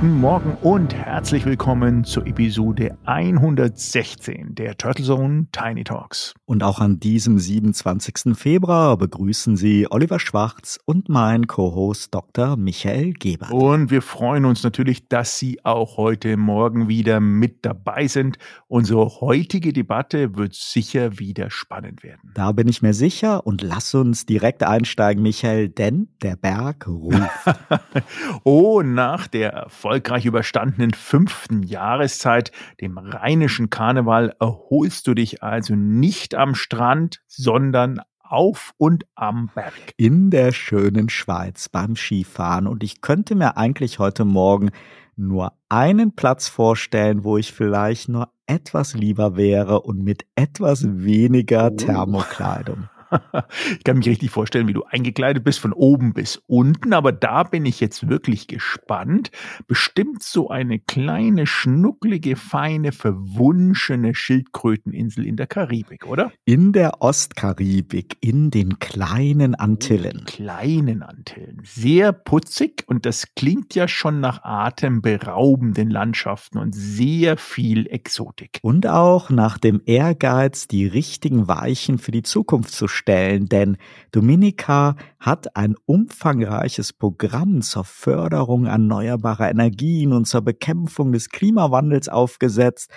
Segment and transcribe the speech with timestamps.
[0.00, 6.34] Guten Morgen und herzlich willkommen zur Episode 116 der Turtle Zone Tiny Talks.
[6.44, 8.36] Und auch an diesem 27.
[8.36, 12.56] Februar begrüßen Sie Oliver Schwarz und mein Co-Host Dr.
[12.56, 13.50] Michael Gebert.
[13.50, 18.38] Und wir freuen uns natürlich, dass Sie auch heute Morgen wieder mit dabei sind.
[18.68, 22.30] Unsere heutige Debatte wird sicher wieder spannend werden.
[22.34, 27.18] Da bin ich mir sicher und lass uns direkt einsteigen, Michael, denn der Berg ruft.
[28.44, 32.52] oh, nach der erfolgreich überstandenen fünften Jahreszeit,
[32.82, 39.72] dem rheinischen Karneval, erholst du dich also nicht am Strand, sondern auf und am Berg.
[39.96, 42.66] In der schönen Schweiz beim Skifahren.
[42.66, 44.72] Und ich könnte mir eigentlich heute Morgen
[45.16, 51.70] nur einen Platz vorstellen, wo ich vielleicht nur etwas lieber wäre und mit etwas weniger
[51.72, 51.76] oh.
[51.76, 52.90] Thermokleidung.
[53.78, 56.92] Ich kann mich richtig vorstellen, wie du eingekleidet bist, von oben bis unten.
[56.92, 59.30] Aber da bin ich jetzt wirklich gespannt.
[59.66, 66.32] Bestimmt so eine kleine, schnucklige, feine, verwunschene Schildkröteninsel in der Karibik, oder?
[66.44, 70.20] In der Ostkaribik, in den kleinen Antillen.
[70.22, 71.60] Oh, kleinen Antillen.
[71.64, 78.58] Sehr putzig und das klingt ja schon nach atemberaubenden Landschaften und sehr viel Exotik.
[78.62, 83.78] Und auch nach dem Ehrgeiz, die richtigen Weichen für die Zukunft zu stellen, denn
[84.12, 92.90] Dominica hat ein umfangreiches Programm zur Förderung erneuerbarer Energien und zur Bekämpfung des Klimawandels aufgesetzt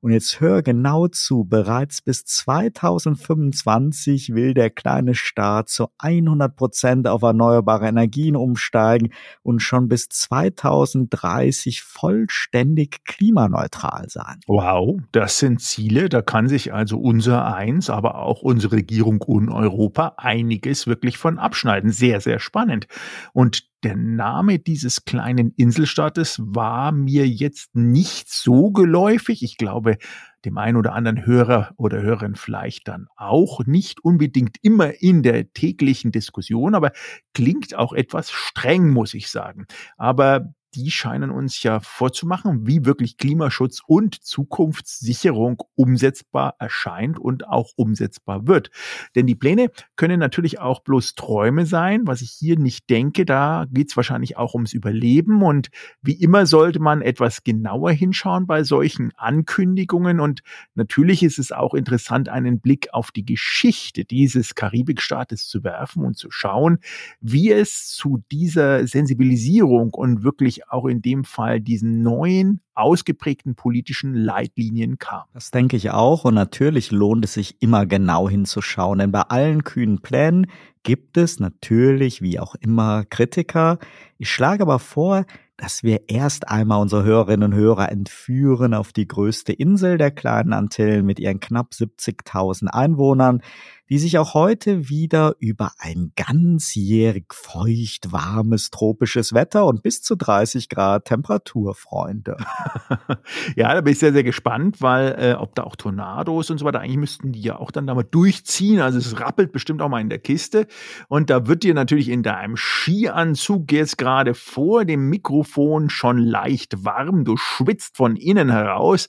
[0.00, 7.08] und jetzt hör genau zu, bereits bis 2025 will der kleine Staat zu 100 Prozent
[7.08, 14.38] auf erneuerbare Energien umsteigen und schon bis 2030 vollständig klimaneutral sein.
[14.46, 19.48] Wow, das sind Ziele, da kann sich also unser eins, aber auch unsere Regierung und
[19.48, 21.90] Europa einiges wirklich von abschneiden.
[21.90, 22.86] Sehr, sehr spannend.
[23.32, 29.42] Und der Name dieses kleinen Inselstaates war mir jetzt nicht so geläufig.
[29.42, 29.98] Ich glaube,
[30.44, 35.52] dem einen oder anderen Hörer oder Hörerin vielleicht dann auch nicht unbedingt immer in der
[35.52, 36.92] täglichen Diskussion, aber
[37.34, 39.66] klingt auch etwas streng, muss ich sagen.
[39.96, 47.72] Aber die scheinen uns ja vorzumachen, wie wirklich Klimaschutz und Zukunftssicherung umsetzbar erscheint und auch
[47.76, 48.70] umsetzbar wird.
[49.14, 53.24] Denn die Pläne können natürlich auch bloß Träume sein, was ich hier nicht denke.
[53.24, 55.42] Da geht es wahrscheinlich auch ums Überleben.
[55.42, 55.70] Und
[56.02, 60.20] wie immer sollte man etwas genauer hinschauen bei solchen Ankündigungen.
[60.20, 60.42] Und
[60.74, 66.16] natürlich ist es auch interessant, einen Blick auf die Geschichte dieses Karibikstaates zu werfen und
[66.16, 66.78] zu schauen,
[67.20, 74.14] wie es zu dieser Sensibilisierung und wirklich auch in dem Fall diesen neuen, ausgeprägten politischen
[74.14, 75.24] Leitlinien kam.
[75.34, 79.64] Das denke ich auch und natürlich lohnt es sich immer genau hinzuschauen, denn bei allen
[79.64, 80.46] kühnen Plänen
[80.82, 83.78] gibt es natürlich wie auch immer Kritiker.
[84.16, 85.26] Ich schlage aber vor,
[85.58, 90.52] dass wir erst einmal unsere Hörerinnen und Hörer entführen auf die größte Insel der kleinen
[90.52, 93.42] Antillen mit ihren knapp 70.000 Einwohnern,
[93.90, 100.14] die sich auch heute wieder über ein ganzjährig feucht, warmes, tropisches Wetter und bis zu
[100.14, 102.36] 30 Grad Temperatur freunde.
[103.56, 106.64] ja, da bin ich sehr, sehr gespannt, weil äh, ob da auch Tornados und so
[106.64, 108.80] weiter, eigentlich müssten die ja auch dann da mal durchziehen.
[108.80, 110.66] Also es rappelt bestimmt auch mal in der Kiste.
[111.08, 116.84] Und da wird dir natürlich in deinem Skianzug jetzt gerade vor dem Mikrofon schon leicht
[116.84, 117.24] warm.
[117.24, 119.08] Du schwitzt von innen heraus.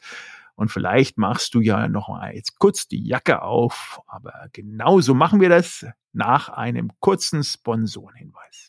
[0.55, 4.01] Und vielleicht machst du ja noch mal jetzt kurz die Jacke auf.
[4.07, 8.68] Aber genauso machen wir das nach einem kurzen Sponsorenhinweis.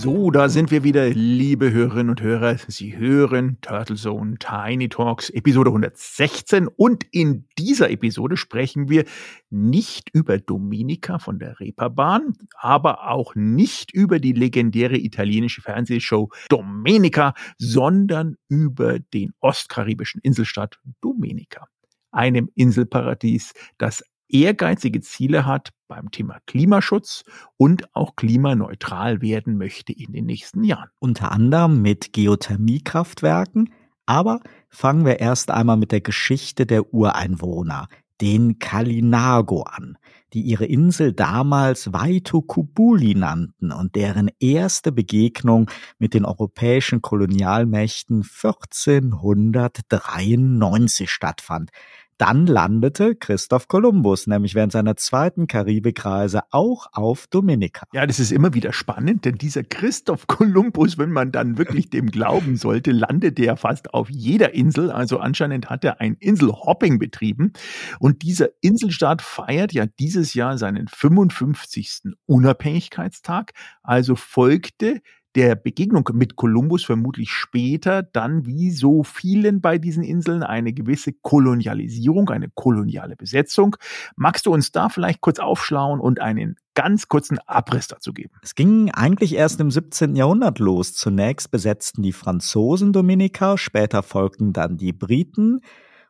[0.00, 2.56] So, da sind wir wieder, liebe Hörerinnen und Hörer.
[2.68, 9.04] Sie hören Turtle Zone Tiny Talks Episode 116 und in dieser Episode sprechen wir
[9.50, 17.34] nicht über Dominika von der Reeperbahn, aber auch nicht über die legendäre italienische Fernsehshow Domenica,
[17.58, 21.66] sondern über den ostkaribischen Inselstaat Dominica
[22.12, 27.24] einem Inselparadies, das ehrgeizige Ziele hat beim Thema Klimaschutz
[27.56, 30.90] und auch klimaneutral werden möchte in den nächsten Jahren.
[30.98, 33.72] Unter anderem mit Geothermiekraftwerken,
[34.06, 37.88] aber fangen wir erst einmal mit der Geschichte der Ureinwohner.
[38.20, 39.96] den Kalinago an,
[40.32, 45.70] die ihre Insel damals Vaitokubuli nannten und deren erste Begegnung
[46.00, 51.70] mit den europäischen Kolonialmächten 1493 stattfand.
[52.18, 57.86] Dann landete Christoph Kolumbus nämlich während seiner zweiten Karibikreise auch auf Dominika.
[57.92, 62.10] Ja, das ist immer wieder spannend, denn dieser Christoph Kolumbus, wenn man dann wirklich dem
[62.10, 64.90] glauben sollte, landete ja fast auf jeder Insel.
[64.90, 67.52] Also anscheinend hat er ein Inselhopping betrieben.
[68.00, 72.14] Und dieser Inselstaat feiert ja dieses Jahr seinen 55.
[72.26, 73.52] Unabhängigkeitstag.
[73.84, 75.02] Also folgte
[75.38, 81.12] der Begegnung mit Kolumbus vermutlich später dann wie so vielen bei diesen Inseln eine gewisse
[81.12, 83.76] Kolonialisierung, eine koloniale Besetzung.
[84.16, 88.34] Magst du uns da vielleicht kurz aufschlauen und einen ganz kurzen Abriss dazu geben?
[88.42, 90.16] Es ging eigentlich erst im 17.
[90.16, 90.94] Jahrhundert los.
[90.94, 95.60] Zunächst besetzten die Franzosen Dominika, später folgten dann die Briten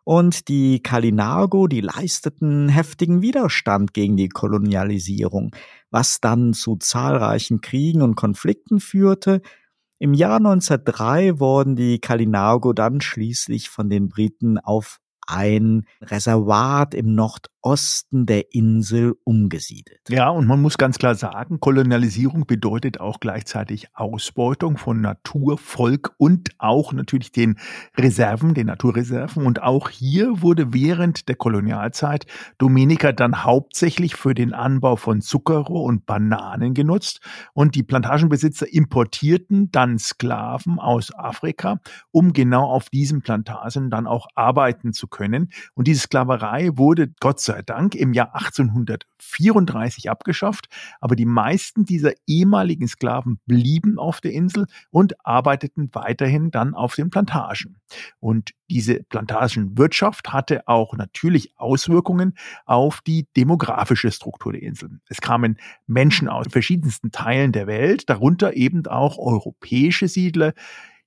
[0.09, 5.55] und die Kalinago, die leisteten heftigen Widerstand gegen die Kolonialisierung,
[5.91, 9.43] was dann zu zahlreichen Kriegen und Konflikten führte.
[9.99, 17.15] Im Jahr 1903 wurden die Kalinago dann schließlich von den Briten auf ein Reservat im
[17.15, 20.01] Nordosten der Insel umgesiedelt.
[20.09, 26.15] Ja, und man muss ganz klar sagen, Kolonialisierung bedeutet auch gleichzeitig Ausbeutung von Natur, Volk
[26.17, 27.59] und auch natürlich den
[27.95, 29.45] Reserven, den Naturreserven.
[29.45, 32.25] Und auch hier wurde während der Kolonialzeit
[32.57, 37.21] Dominika dann hauptsächlich für den Anbau von Zuckerrohr und Bananen genutzt.
[37.53, 41.81] Und die Plantagenbesitzer importierten dann Sklaven aus Afrika,
[42.13, 45.50] um genau auf diesen Plantagen dann auch arbeiten zu können können.
[45.75, 50.69] Und diese Sklaverei wurde Gott sei Dank im Jahr 1834 abgeschafft.
[51.00, 56.94] Aber die meisten dieser ehemaligen Sklaven blieben auf der Insel und arbeiteten weiterhin dann auf
[56.94, 57.76] den Plantagen.
[58.20, 65.00] Und diese Plantagenwirtschaft hatte auch natürlich Auswirkungen auf die demografische Struktur der Inseln.
[65.09, 70.53] Es kamen Menschen aus verschiedensten Teilen der Welt, darunter eben auch europäische Siedler,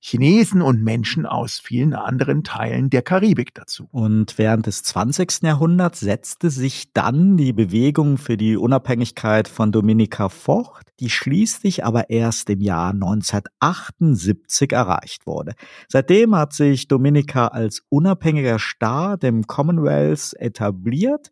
[0.04, 3.88] Chinesen und Menschen aus vielen anderen Teilen der Karibik dazu.
[3.92, 5.44] Und während des 20.
[5.44, 12.10] Jahrhunderts setzte sich dann die Bewegung für die Unabhängigkeit von Dominika fort, die schließlich aber
[12.10, 15.54] erst im Jahr 1978 erreicht wurde.
[15.88, 21.32] Seitdem hat sich Dominika als unabhängiger Staat im Commonwealth etabliert,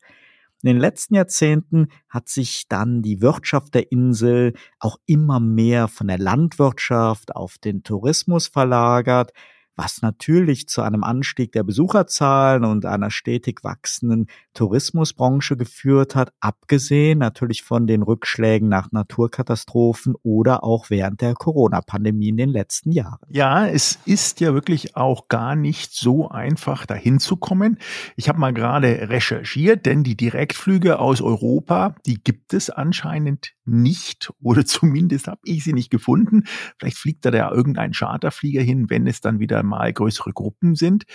[0.61, 6.07] in den letzten Jahrzehnten hat sich dann die Wirtschaft der Insel auch immer mehr von
[6.07, 9.31] der Landwirtschaft auf den Tourismus verlagert
[9.79, 17.19] was natürlich zu einem Anstieg der Besucherzahlen und einer stetig wachsenden Tourismusbranche geführt hat, abgesehen
[17.19, 23.19] natürlich von den Rückschlägen nach Naturkatastrophen oder auch während der Corona-Pandemie in den letzten Jahren.
[23.29, 27.77] Ja, es ist ja wirklich auch gar nicht so einfach, dahin zu kommen.
[28.17, 34.33] Ich habe mal gerade recherchiert, denn die Direktflüge aus Europa, die gibt es anscheinend nicht
[34.41, 36.43] oder zumindest habe ich sie nicht gefunden.
[36.77, 41.05] Vielleicht fliegt da ja irgendein Charterflieger hin, wenn es dann wieder mal größere Gruppen sind.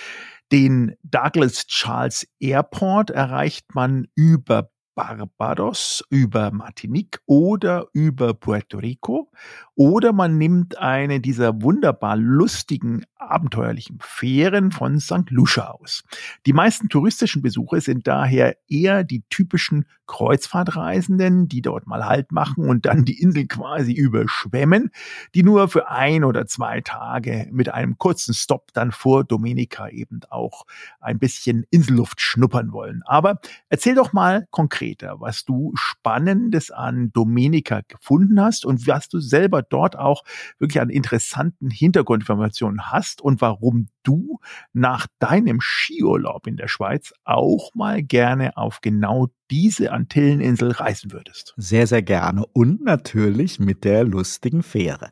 [0.52, 9.30] Den Douglas Charles Airport erreicht man über Barbados, über Martinique oder über Puerto Rico.
[9.74, 15.30] Oder man nimmt eine dieser wunderbar lustigen, abenteuerlichen Fähren von St.
[15.30, 16.04] Lucia aus.
[16.46, 22.68] Die meisten touristischen Besucher sind daher eher die typischen Kreuzfahrtreisenden, die dort mal Halt machen
[22.68, 24.90] und dann die Insel quasi überschwemmen,
[25.34, 30.20] die nur für ein oder zwei Tage mit einem kurzen Stopp dann vor Dominica eben
[30.28, 30.66] auch
[31.00, 33.02] ein bisschen Inselluft schnuppern wollen.
[33.06, 34.46] Aber erzähl doch mal
[34.84, 40.22] konkreter, was du Spannendes an Dominica gefunden hast und was du selber dort auch
[40.58, 44.38] wirklich an interessanten Hintergrundinformationen hast und warum du
[44.72, 51.54] nach deinem Skiurlaub in der Schweiz auch mal gerne auf genau diese Antilleninsel reisen würdest.
[51.56, 55.10] Sehr, sehr gerne und natürlich mit der lustigen Fähre.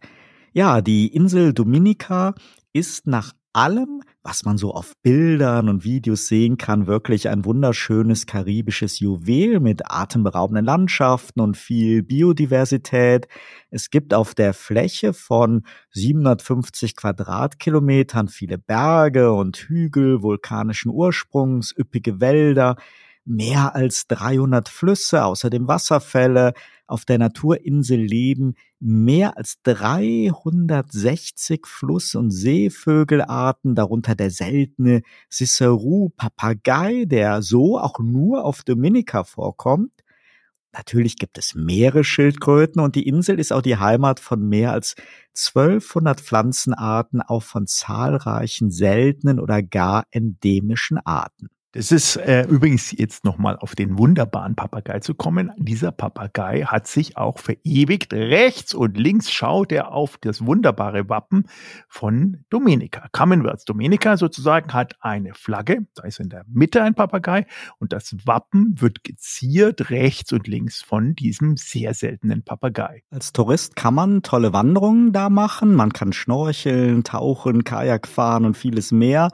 [0.53, 2.35] Ja, die Insel Dominica
[2.75, 8.27] ist nach allem, was man so auf Bildern und Videos sehen kann, wirklich ein wunderschönes
[8.27, 13.27] karibisches Juwel mit atemberaubenden Landschaften und viel Biodiversität.
[13.71, 22.21] Es gibt auf der Fläche von 750 Quadratkilometern viele Berge und Hügel vulkanischen Ursprungs, üppige
[22.21, 22.77] Wälder,
[23.25, 26.55] mehr als 300 Flüsse, außerdem Wasserfälle.
[26.93, 37.41] Auf der Naturinsel leben mehr als 360 Fluss- und Seevögelarten, darunter der seltene Cicerou-Papagei, der
[37.41, 40.05] so auch nur auf Dominica vorkommt.
[40.75, 44.95] Natürlich gibt es Meeresschildkröten und die Insel ist auch die Heimat von mehr als
[45.47, 51.49] 1200 Pflanzenarten, auch von zahlreichen seltenen oder gar endemischen Arten.
[51.75, 55.53] Das ist äh, übrigens jetzt nochmal auf den wunderbaren Papagei zu kommen.
[55.57, 58.13] Dieser Papagei hat sich auch verewigt.
[58.13, 61.47] Rechts und links schaut er auf das wunderbare Wappen
[61.89, 63.09] von Dominica.
[63.13, 65.87] Commonwealth Dominica sozusagen hat eine Flagge.
[65.95, 67.47] Da ist in der Mitte ein Papagei
[67.79, 73.03] und das Wappen wird geziert rechts und links von diesem sehr seltenen Papagei.
[73.11, 75.75] Als Tourist kann man tolle Wanderungen da machen.
[75.75, 79.31] Man kann schnorcheln, tauchen, Kajak fahren und vieles mehr.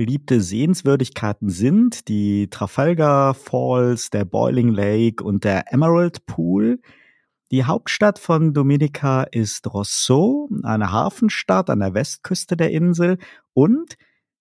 [0.00, 6.80] Beliebte Sehenswürdigkeiten sind die Trafalgar Falls, der Boiling Lake und der Emerald Pool.
[7.50, 13.18] Die Hauptstadt von Dominica ist Rousseau, eine Hafenstadt an der Westküste der Insel
[13.52, 13.98] und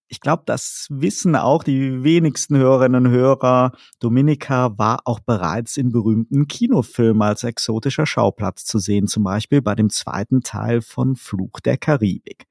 [0.07, 3.73] ich glaube, das wissen auch die wenigsten Hörerinnen und Hörer.
[3.99, 9.75] Dominica war auch bereits in berühmten Kinofilmen als exotischer Schauplatz zu sehen, zum Beispiel bei
[9.75, 12.45] dem zweiten Teil von Fluch der Karibik.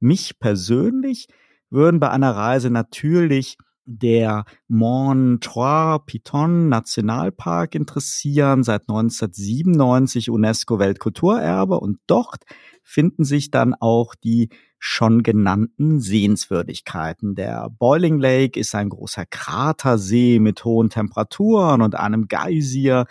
[0.00, 1.28] Mich persönlich
[1.70, 3.56] würden bei einer Reise natürlich
[3.90, 12.44] der Mont Trois Piton Nationalpark interessieren, seit 1997 UNESCO Weltkulturerbe und dort
[12.82, 17.34] finden sich dann auch die schon genannten Sehenswürdigkeiten.
[17.34, 23.06] Der Boiling Lake ist ein großer Kratersee mit hohen Temperaturen und einem Geysir,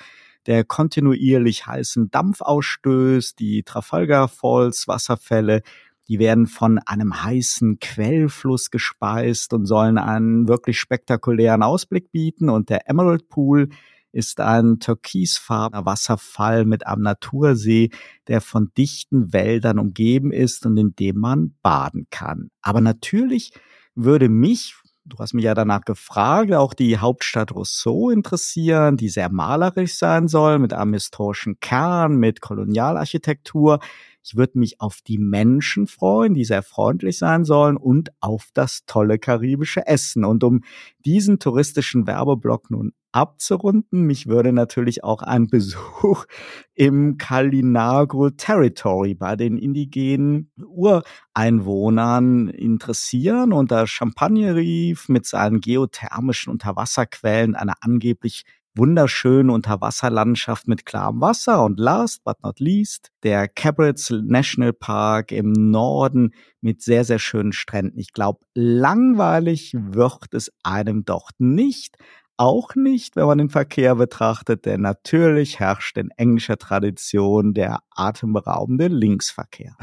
[0.46, 3.38] der kontinuierlich heißen Dampf ausstößt.
[3.40, 5.62] Die Trafalgar Falls Wasserfälle
[6.08, 12.50] die werden von einem heißen Quellfluss gespeist und sollen einen wirklich spektakulären Ausblick bieten.
[12.50, 13.70] Und der Emerald Pool
[14.14, 17.90] ist ein türkisfarbener Wasserfall mit einem Natursee,
[18.28, 22.50] der von dichten Wäldern umgeben ist und in dem man baden kann.
[22.62, 23.52] Aber natürlich
[23.96, 24.76] würde mich,
[25.08, 30.28] du hast mich ja danach gefragt, auch die Hauptstadt Rousseau interessieren, die sehr malerisch sein
[30.28, 33.80] soll, mit einem historischen Kern, mit Kolonialarchitektur.
[34.24, 38.86] Ich würde mich auf die Menschen freuen, die sehr freundlich sein sollen und auf das
[38.86, 40.26] tolle karibische Essen.
[40.26, 40.64] Und um
[41.06, 46.26] diesen touristischen Werbeblock nun abzurunden, mich würde natürlich auch ein Besuch
[46.74, 53.54] im Kalinagro Territory bei den indigenen Ureinwohnern interessieren.
[53.54, 58.44] Und das Champagner Reef mit seinen geothermischen Unterwasserquellen, einer angeblich
[58.78, 61.64] wunderschöne Unterwasserlandschaft mit klarem Wasser.
[61.66, 67.54] Und last but not least der Cabarets National Park im Norden mit sehr, sehr schönen
[67.54, 68.00] Stränden.
[68.00, 71.98] Ich glaube, langweilig wird es einem dort nicht,
[72.38, 78.88] auch nicht, wenn man den Verkehr betrachtet, denn natürlich herrscht in englischer Tradition der atemberaubende
[78.88, 79.76] Linksverkehr.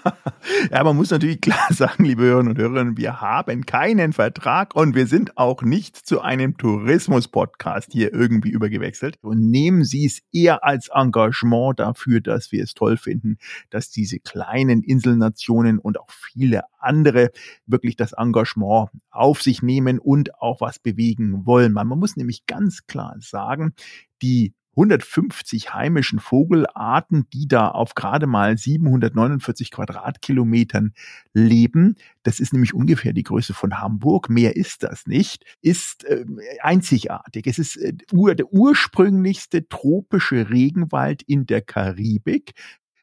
[0.70, 4.94] ja, man muss natürlich klar sagen, liebe Hörerinnen und Hörer, wir haben keinen Vertrag und
[4.94, 9.18] wir sind auch nicht zu einem Tourismus-Podcast hier irgendwie übergewechselt.
[9.20, 13.36] Und nehmen Sie es eher als Engagement dafür, dass wir es toll finden,
[13.68, 17.30] dass diese kleinen Inselnationen und auch viele andere
[17.66, 21.72] wirklich das Engagement auf sich nehmen und auch was bewegen wollen.
[21.72, 23.74] Man muss nämlich ganz klar sagen,
[24.22, 30.94] die 150 heimischen Vogelarten, die da auf gerade mal 749 Quadratkilometern
[31.34, 36.24] leben, das ist nämlich ungefähr die Größe von Hamburg, mehr ist das nicht, ist äh,
[36.62, 37.46] einzigartig.
[37.46, 42.54] Es ist äh, ur, der ursprünglichste tropische Regenwald in der Karibik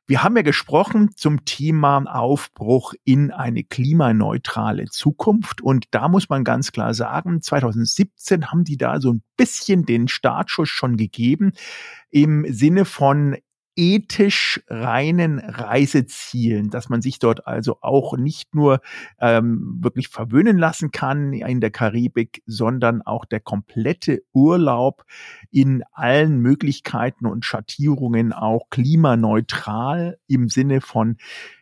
[0.08, 5.62] wir haben ja gesprochen zum Thema Aufbruch in eine klimaneutrale Zukunft.
[5.62, 10.08] Und da muss man ganz klar sagen, 2017 haben die da so ein bisschen den
[10.08, 11.52] Startschuss schon gegeben
[12.10, 13.36] im Sinne von
[13.78, 18.82] ethisch reinen Reisezielen, dass man sich dort also auch nicht nur
[19.22, 25.06] ähm, wirklich verwöhnen lassen kann in der Karibik, sondern auch der komplette Urlaub
[25.52, 31.18] in allen Möglichkeiten und Schattierungen auch klimaneutral im Sinne von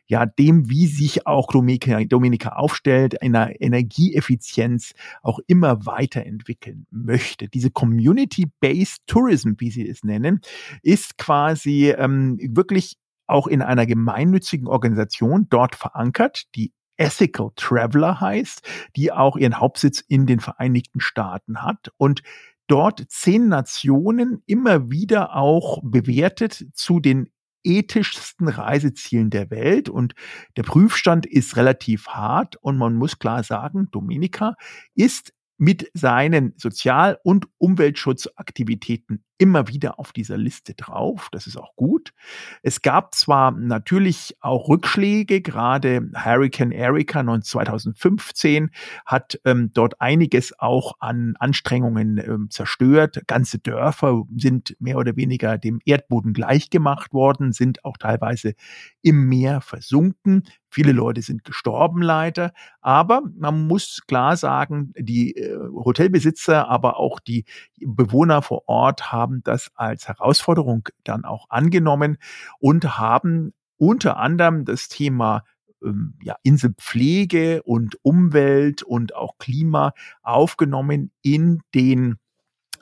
[0.07, 4.93] ja, dem, wie sich auch Dominika, Dominika aufstellt, in der Energieeffizienz
[5.23, 7.47] auch immer weiterentwickeln möchte.
[7.47, 10.41] Diese Community-Based Tourism, wie sie es nennen,
[10.83, 12.97] ist quasi ähm, wirklich
[13.27, 18.61] auch in einer gemeinnützigen Organisation dort verankert, die Ethical Traveler heißt,
[18.95, 22.21] die auch ihren Hauptsitz in den Vereinigten Staaten hat und
[22.67, 27.29] dort zehn Nationen immer wieder auch bewertet zu den
[27.65, 29.89] ethischsten Reisezielen der Welt.
[29.89, 30.13] Und
[30.55, 32.55] der Prüfstand ist relativ hart.
[32.57, 34.55] Und man muss klar sagen, Dominika
[34.93, 41.29] ist mit seinen Sozial- und Umweltschutzaktivitäten immer wieder auf dieser Liste drauf.
[41.31, 42.13] Das ist auch gut.
[42.61, 48.71] Es gab zwar natürlich auch Rückschläge, gerade Hurricane Erika 2015
[49.05, 53.21] hat ähm, dort einiges auch an Anstrengungen ähm, zerstört.
[53.27, 58.53] Ganze Dörfer sind mehr oder weniger dem Erdboden gleichgemacht worden, sind auch teilweise
[59.01, 60.43] im Meer versunken.
[60.69, 62.51] Viele Leute sind gestorben leider,
[62.81, 67.45] aber man muss klar sagen, die äh, Hotelbesitzer, aber auch die
[67.79, 72.17] Bewohner vor Ort haben das als Herausforderung dann auch angenommen
[72.59, 75.43] und haben unter anderem das Thema
[75.83, 82.17] ähm, ja, Inselpflege und Umwelt und auch Klima aufgenommen in den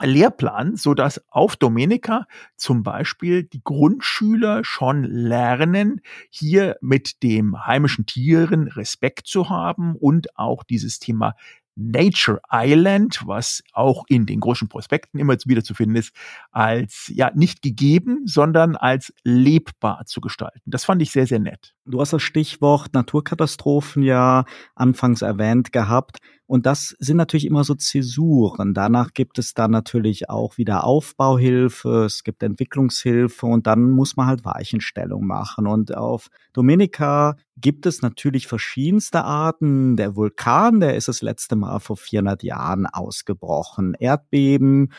[0.02, 8.06] Lehrplan, so dass auf Domenica zum Beispiel die Grundschüler schon lernen, hier mit dem heimischen
[8.06, 11.34] Tieren Respekt zu haben und auch dieses Thema
[11.76, 16.14] Nature Island, was auch in den großen Prospekten immer wieder zu finden ist,
[16.52, 20.62] als ja nicht gegeben, sondern als lebbar zu gestalten.
[20.66, 21.74] Das fand ich sehr, sehr nett.
[21.86, 26.18] Du hast das Stichwort Naturkatastrophen ja anfangs erwähnt gehabt.
[26.46, 28.72] Und das sind natürlich immer so Zäsuren.
[28.72, 34.26] Danach gibt es dann natürlich auch wieder Aufbauhilfe, es gibt Entwicklungshilfe und dann muss man
[34.26, 35.66] halt Weichenstellung machen.
[35.66, 39.96] Und auf Dominica gibt es natürlich verschiedenste Arten.
[39.96, 43.94] Der Vulkan, der ist das letzte Mal vor 400 Jahren ausgebrochen.
[43.98, 44.90] Erdbeben,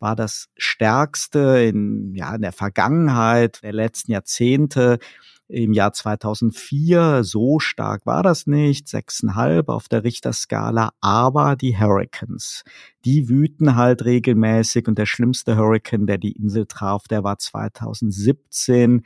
[0.00, 4.98] war das stärkste in, ja, in der Vergangenheit der letzten Jahrzehnte
[5.48, 7.24] im Jahr 2004.
[7.24, 12.64] So stark war das nicht, sechseinhalb auf der Richterskala, aber die Hurricanes,
[13.04, 19.04] die wüten halt regelmäßig und der schlimmste Hurricane, der die Insel traf, der war 2017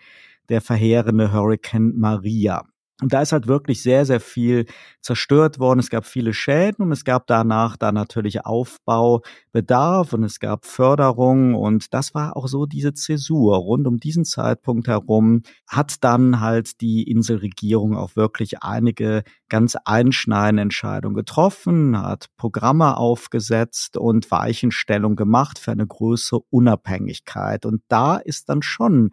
[0.48, 2.64] der verheerende Hurricane Maria.
[3.00, 4.66] Und da ist halt wirklich sehr, sehr viel
[5.02, 5.78] zerstört worden.
[5.78, 11.54] Es gab viele Schäden und es gab danach dann natürlich Aufbaubedarf und es gab Förderung
[11.54, 13.56] und das war auch so diese Zäsur.
[13.56, 20.62] Rund um diesen Zeitpunkt herum hat dann halt die Inselregierung auch wirklich einige ganz einschneidende
[20.62, 27.64] Entscheidungen getroffen, hat Programme aufgesetzt und Weichenstellung gemacht für eine größere Unabhängigkeit.
[27.64, 29.12] Und da ist dann schon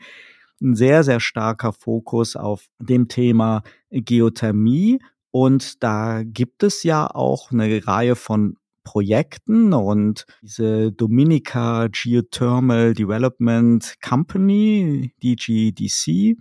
[0.61, 4.99] ein sehr, sehr starker Fokus auf dem Thema Geothermie.
[5.31, 13.95] Und da gibt es ja auch eine Reihe von Projekten und diese Dominica Geothermal Development
[14.01, 16.37] Company, DGDC,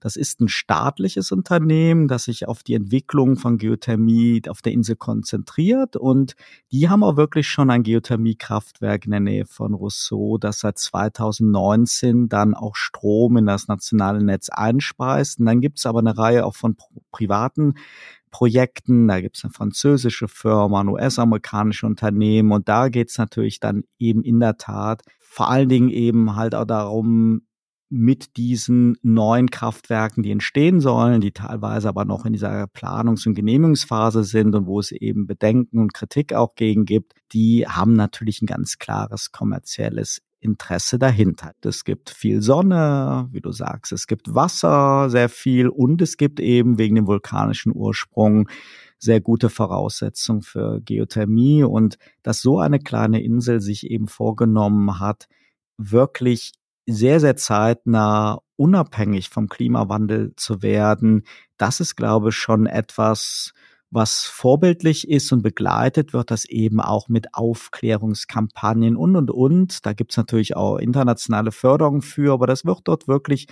[0.00, 4.96] das ist ein staatliches Unternehmen, das sich auf die Entwicklung von Geothermie auf der Insel
[4.96, 5.94] konzentriert.
[5.94, 6.34] Und
[6.72, 12.28] die haben auch wirklich schon ein Geothermiekraftwerk in der Nähe von Rousseau, das seit 2019
[12.30, 15.38] dann auch Strom in das nationale Netz einspeist.
[15.38, 16.76] Und dann gibt es aber eine Reihe auch von
[17.12, 17.74] privaten
[18.30, 19.06] Projekten.
[19.06, 22.52] Da gibt es eine französische Firma, ein US-amerikanische Unternehmen.
[22.52, 26.56] Und da geht es natürlich dann eben in der Tat vor allen Dingen eben halt
[26.56, 27.42] auch darum,
[27.90, 33.34] mit diesen neuen Kraftwerken, die entstehen sollen, die teilweise aber noch in dieser Planungs- und
[33.34, 38.42] Genehmigungsphase sind und wo es eben Bedenken und Kritik auch gegen gibt, die haben natürlich
[38.42, 41.52] ein ganz klares kommerzielles Interesse dahinter.
[41.64, 46.38] Es gibt viel Sonne, wie du sagst, es gibt Wasser, sehr viel und es gibt
[46.38, 48.48] eben wegen dem vulkanischen Ursprung
[48.98, 55.26] sehr gute Voraussetzungen für Geothermie und dass so eine kleine Insel sich eben vorgenommen hat,
[55.76, 56.52] wirklich
[56.90, 61.24] sehr, sehr zeitnah unabhängig vom Klimawandel zu werden,
[61.56, 63.52] das ist, glaube ich, schon etwas,
[63.90, 69.84] was vorbildlich ist und begleitet wird das eben auch mit Aufklärungskampagnen und, und, und.
[69.84, 73.48] Da gibt's natürlich auch internationale Förderung für, aber das wird dort wirklich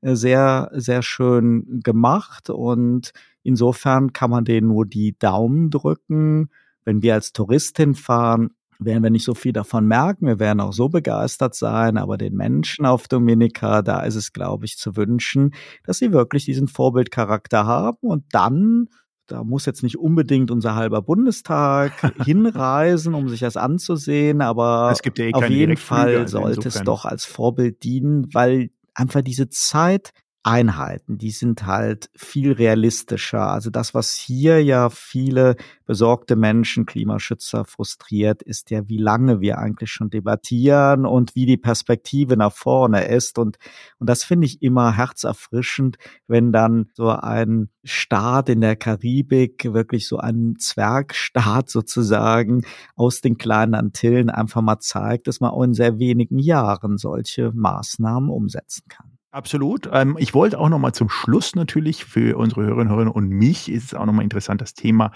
[0.00, 6.50] äh, sehr, sehr schön gemacht und insofern kann man denen nur die Daumen drücken.
[6.84, 8.50] Wenn wir als Touristin fahren,
[8.80, 10.26] werden wir nicht so viel davon merken.
[10.26, 14.64] Wir werden auch so begeistert sein, aber den Menschen auf Dominika, da ist es, glaube
[14.64, 18.88] ich, zu wünschen, dass sie wirklich diesen Vorbildcharakter haben und dann
[19.26, 21.92] da muss jetzt nicht unbedingt unser halber Bundestag
[22.24, 27.04] hinreisen, um sich das anzusehen, aber ja eh auf jeden Fall also sollte es doch
[27.04, 30.10] als Vorbild dienen, weil einfach diese Zeit
[30.42, 33.50] Einheiten, die sind halt viel realistischer.
[33.50, 39.58] Also das, was hier ja viele besorgte Menschen, Klimaschützer frustriert, ist ja, wie lange wir
[39.58, 43.38] eigentlich schon debattieren und wie die Perspektive nach vorne ist.
[43.38, 43.58] Und,
[43.98, 50.08] und das finde ich immer herzerfrischend, wenn dann so ein Staat in der Karibik, wirklich
[50.08, 52.62] so ein Zwergstaat sozusagen
[52.96, 57.52] aus den kleinen Antillen einfach mal zeigt, dass man auch in sehr wenigen Jahren solche
[57.52, 59.09] Maßnahmen umsetzen kann.
[59.32, 59.88] Absolut.
[59.92, 63.28] Ähm, ich wollte auch noch mal zum Schluss natürlich für unsere Hörerinnen und Hörer und
[63.28, 65.12] mich ist es auch noch mal interessant das Thema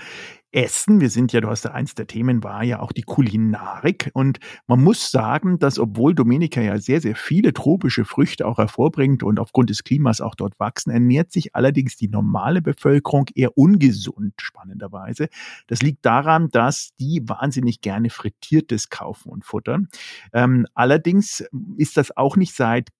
[0.53, 1.01] Essen.
[1.01, 4.13] Wir sind ja, du hast ja eins der Themen war ja auch die Kulinarik.
[4.15, 9.25] Und man muss sagen, dass obwohl Dominika ja sehr, sehr viele tropische Früchte auch hervorbringt
[9.25, 14.35] und aufgrund des Klimas auch dort wachsen, ernährt sich allerdings die normale Bevölkerung eher ungesund,
[14.41, 15.27] spannenderweise.
[15.67, 19.89] Das liegt daran, dass die wahnsinnig gerne frittiertes kaufen und futtern.
[20.33, 21.45] Ähm, allerdings
[21.77, 22.91] ist das auch nicht seit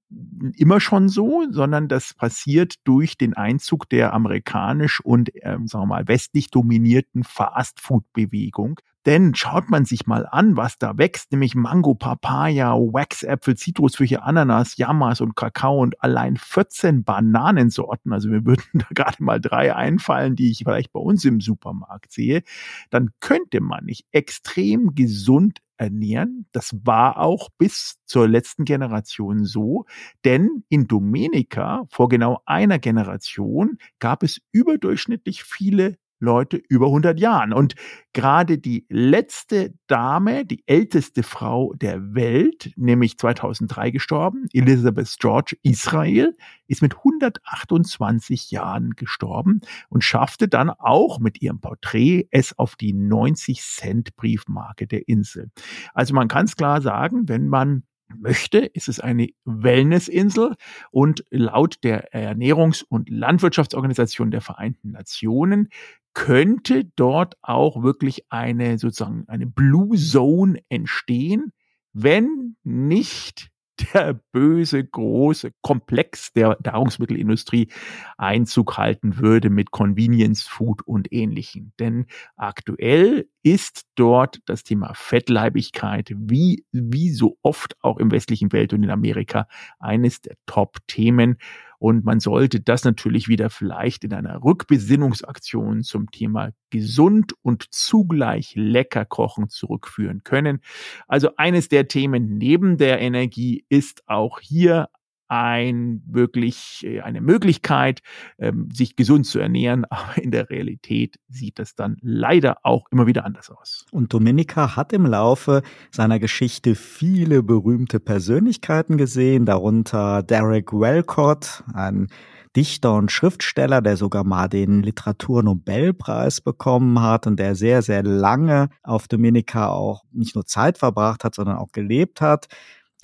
[0.57, 5.87] immer schon so, sondern das passiert durch den Einzug der amerikanisch und, ähm, sagen wir
[5.87, 8.81] mal, westlich dominierten Fast-Food-Bewegung.
[9.07, 14.79] Denn schaut man sich mal an, was da wächst, nämlich Mango, Papaya, Waxäpfel, Zitrusfrüchte, Ananas,
[14.79, 20.37] Yamas und Kakao und allein 14 Bananensorten, also wir würden da gerade mal drei einfallen,
[20.37, 22.43] die ich vielleicht bei uns im Supermarkt sehe,
[22.89, 26.47] dann könnte man nicht extrem gesund ernähren.
[26.53, 29.87] Das war auch bis zur letzten Generation so,
[30.25, 37.53] denn in Dominica vor genau einer Generation gab es überdurchschnittlich viele Leute über 100 Jahren.
[37.53, 37.75] Und
[38.13, 46.37] gerade die letzte Dame, die älteste Frau der Welt, nämlich 2003 gestorben, Elizabeth George Israel,
[46.67, 52.93] ist mit 128 Jahren gestorben und schaffte dann auch mit ihrem Porträt es auf die
[52.93, 55.51] 90 Cent Briefmarke der Insel.
[55.93, 57.85] Also man kann es klar sagen, wenn man
[58.17, 60.55] möchte, ist es eine Wellnessinsel
[60.91, 65.69] und laut der Ernährungs- und Landwirtschaftsorganisation der Vereinten Nationen
[66.15, 71.53] könnte dort auch wirklich eine sozusagen eine Blue Zone entstehen,
[71.93, 73.51] wenn nicht
[73.95, 77.69] der böse große Komplex der Nahrungsmittelindustrie
[78.17, 81.73] Einzug halten würde mit Convenience Food und ähnlichen.
[81.81, 88.73] Denn aktuell ist dort das Thema Fettleibigkeit wie, wie so oft auch im westlichen Welt
[88.73, 89.49] und in Amerika
[89.79, 91.39] eines der Top-Themen.
[91.79, 98.53] Und man sollte das natürlich wieder vielleicht in einer Rückbesinnungsaktion zum Thema gesund und zugleich
[98.55, 100.61] lecker kochen zurückführen können.
[101.07, 104.89] Also eines der Themen neben der Energie ist auch hier
[105.29, 108.01] ein wirklich äh, eine Möglichkeit,
[108.39, 113.07] ähm, sich gesund zu ernähren, aber in der Realität sieht das dann leider auch immer
[113.07, 113.87] wieder anders aus.
[113.91, 122.09] Und Dominika hat im Laufe seiner Geschichte viele berühmte Persönlichkeiten gesehen, darunter Derek Walcott, ein
[122.57, 128.69] Dichter und Schriftsteller, der sogar mal den Literaturnobelpreis bekommen hat und der sehr, sehr lange
[128.85, 132.47] auf Dominika auch nicht nur Zeit verbracht hat, sondern auch gelebt hat.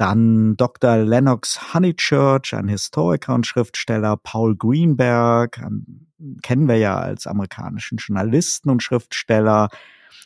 [0.01, 0.97] Dann Dr.
[0.97, 5.61] Lennox Honeychurch, ein Historiker und Schriftsteller, Paul Greenberg,
[6.43, 9.69] kennen wir ja als amerikanischen Journalisten und Schriftsteller,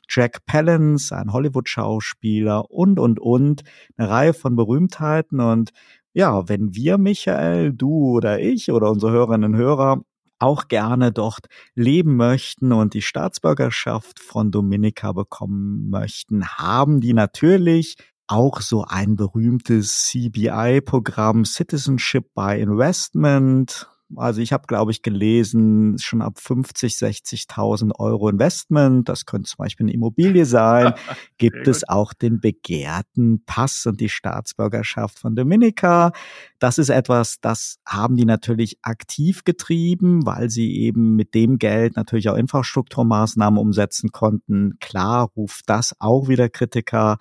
[0.09, 3.65] Jack Palance, ein Hollywood-Schauspieler und, und, und,
[3.97, 5.41] eine Reihe von Berühmtheiten.
[5.41, 5.71] Und
[6.13, 10.03] ja, wenn wir, Michael, du oder ich oder unsere Hörerinnen und Hörer
[10.39, 17.97] auch gerne dort leben möchten und die Staatsbürgerschaft von Dominika bekommen möchten, haben die natürlich
[18.27, 23.89] auch so ein berühmtes CBI-Programm Citizenship by Investment.
[24.17, 29.59] Also ich habe, glaube ich, gelesen, schon ab 50, 60.000 Euro Investment, das könnte zum
[29.59, 30.95] Beispiel eine Immobilie sein,
[31.39, 36.13] gibt es auch den begehrten Pass und die Staatsbürgerschaft von Dominica.
[36.59, 41.97] Das ist etwas, das haben die natürlich aktiv getrieben, weil sie eben mit dem Geld
[41.97, 44.79] natürlich auch Infrastrukturmaßnahmen umsetzen konnten.
[44.81, 47.17] Klar ruft das auch wieder Kritiker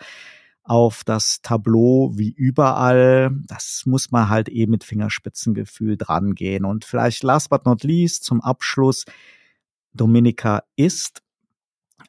[0.63, 3.31] auf das Tableau wie überall.
[3.47, 6.65] Das muss man halt eben mit Fingerspitzengefühl drangehen.
[6.65, 9.05] Und vielleicht last but not least zum Abschluss.
[9.93, 11.21] Dominika ist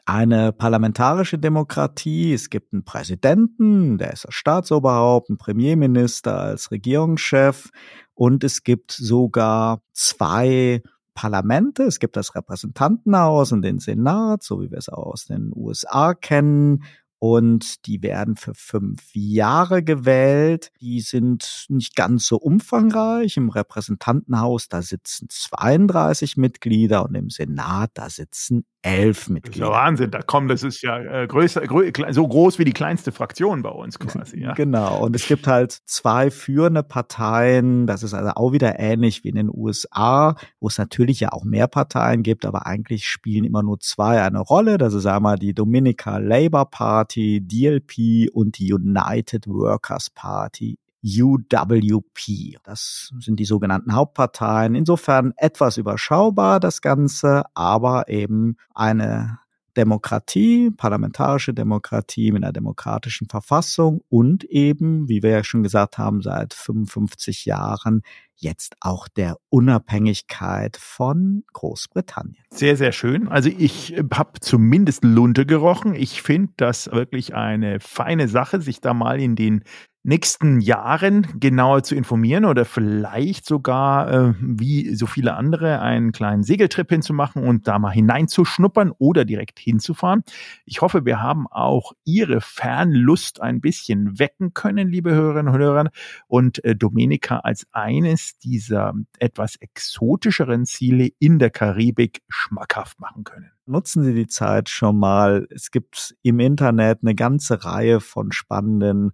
[0.06, 2.32] eine parlamentarische Demokratie.
[2.32, 7.70] Es gibt einen Präsidenten, der ist das Staatsoberhaupt, ein Premierminister als Regierungschef
[8.14, 10.82] und es gibt sogar zwei
[11.14, 11.84] Parlamente.
[11.84, 16.14] Es gibt das Repräsentantenhaus und den Senat, so wie wir es auch aus den USA
[16.14, 16.84] kennen
[17.26, 20.70] und die werden für fünf Jahre gewählt.
[20.82, 23.38] Die sind nicht ganz so umfangreich.
[23.38, 29.70] Im Repräsentantenhaus, da sitzen 32 Mitglieder und im Senat, da sitzen elf Mitglieder.
[29.70, 33.62] Wahnsinn, da kommen, das ist ja äh, größer, grö so groß wie die kleinste Fraktion
[33.62, 34.40] bei uns quasi.
[34.40, 34.52] Ja.
[34.52, 39.30] Genau, und es gibt halt zwei führende Parteien, das ist also auch wieder ähnlich wie
[39.30, 43.62] in den USA, wo es natürlich ja auch mehr Parteien gibt, aber eigentlich spielen immer
[43.62, 44.76] nur zwei eine Rolle.
[44.76, 52.58] Das ist einmal die Dominica Labour Party, DLP und die United Workers Party, UWP.
[52.64, 54.74] Das sind die sogenannten Hauptparteien.
[54.74, 59.38] Insofern etwas überschaubar das Ganze, aber eben eine
[59.76, 66.22] Demokratie, parlamentarische Demokratie mit einer demokratischen Verfassung und eben, wie wir ja schon gesagt haben,
[66.22, 68.02] seit 55 Jahren
[68.36, 72.44] jetzt auch der Unabhängigkeit von Großbritannien.
[72.50, 73.28] Sehr, sehr schön.
[73.28, 75.94] Also ich habe zumindest Lunte gerochen.
[75.94, 79.64] Ich finde das wirklich eine feine Sache, sich da mal in den
[80.04, 86.42] nächsten Jahren genauer zu informieren oder vielleicht sogar, äh, wie so viele andere, einen kleinen
[86.42, 90.22] Segeltrip hinzumachen und da mal hineinzuschnuppern oder direkt hinzufahren.
[90.66, 95.90] Ich hoffe, wir haben auch Ihre Fernlust ein bisschen wecken können, liebe Hörerinnen und Hörer,
[96.26, 103.50] und äh, Dominika als eines dieser etwas exotischeren Ziele in der Karibik schmackhaft machen können.
[103.66, 105.46] Nutzen Sie die Zeit schon mal.
[105.48, 109.12] Es gibt im Internet eine ganze Reihe von spannenden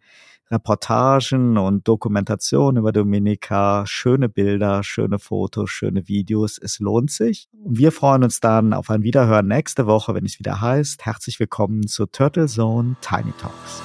[0.50, 6.58] Reportagen und Dokumentationen über Dominika, schöne Bilder, schöne Fotos, schöne Videos.
[6.58, 7.48] Es lohnt sich.
[7.52, 11.06] Und wir freuen uns dann auf ein Wiederhören nächste Woche, wenn es wieder heißt.
[11.06, 13.82] Herzlich willkommen zu Turtle Zone Tiny Talks.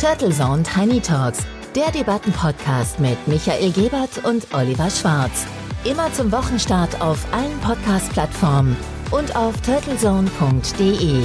[0.00, 1.44] Turtle Zone Tiny Talks,
[1.74, 5.46] der Debattenpodcast mit Michael Gebert und Oliver Schwarz.
[5.84, 8.76] Immer zum Wochenstart auf allen Podcast-Plattformen
[9.10, 11.24] und auf turtlezone.de.